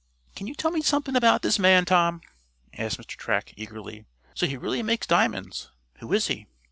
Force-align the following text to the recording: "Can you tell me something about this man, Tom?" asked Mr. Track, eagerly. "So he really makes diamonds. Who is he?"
"Can 0.35 0.47
you 0.47 0.55
tell 0.55 0.71
me 0.71 0.81
something 0.81 1.15
about 1.15 1.43
this 1.43 1.59
man, 1.59 1.85
Tom?" 1.85 2.21
asked 2.75 2.97
Mr. 2.97 3.15
Track, 3.15 3.53
eagerly. 3.55 4.05
"So 4.33 4.47
he 4.47 4.57
really 4.57 4.81
makes 4.81 5.05
diamonds. 5.05 5.69
Who 5.99 6.11
is 6.11 6.25
he?" 6.25 6.47